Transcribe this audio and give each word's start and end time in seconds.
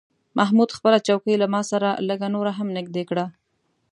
محمود 0.37 0.69
خپله 0.77 0.97
چوکۍ 1.07 1.35
له 1.41 1.47
ما 1.53 1.61
سره 1.71 1.89
لږه 2.07 2.27
نوره 2.35 2.51
هم 2.59 2.67
نږدې 2.77 3.03
کړه. 3.09 3.25